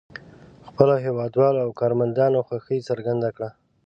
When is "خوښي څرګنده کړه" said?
2.47-3.49